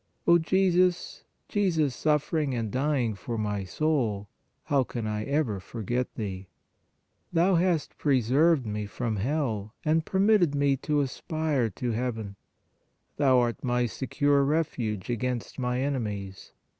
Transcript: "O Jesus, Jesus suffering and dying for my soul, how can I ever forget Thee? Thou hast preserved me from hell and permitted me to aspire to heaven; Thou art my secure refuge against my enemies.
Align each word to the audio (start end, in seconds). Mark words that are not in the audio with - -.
"O 0.27 0.39
Jesus, 0.39 1.25
Jesus 1.47 1.95
suffering 1.95 2.55
and 2.55 2.71
dying 2.71 3.13
for 3.13 3.37
my 3.37 3.63
soul, 3.63 4.27
how 4.63 4.83
can 4.83 5.05
I 5.05 5.25
ever 5.25 5.59
forget 5.59 6.15
Thee? 6.15 6.47
Thou 7.31 7.53
hast 7.53 7.99
preserved 7.99 8.65
me 8.65 8.87
from 8.87 9.17
hell 9.17 9.75
and 9.85 10.03
permitted 10.03 10.55
me 10.55 10.75
to 10.77 11.01
aspire 11.01 11.69
to 11.69 11.91
heaven; 11.91 12.35
Thou 13.17 13.37
art 13.41 13.63
my 13.63 13.85
secure 13.85 14.43
refuge 14.43 15.11
against 15.11 15.59
my 15.59 15.79
enemies. 15.81 16.51